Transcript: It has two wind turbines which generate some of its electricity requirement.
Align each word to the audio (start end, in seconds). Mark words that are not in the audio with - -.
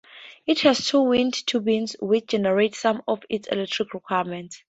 It 0.47 0.61
has 0.61 0.87
two 0.87 1.01
wind 1.03 1.45
turbines 1.45 1.95
which 1.99 2.25
generate 2.25 2.73
some 2.73 3.03
of 3.07 3.21
its 3.29 3.47
electricity 3.49 3.91
requirement. 3.93 4.55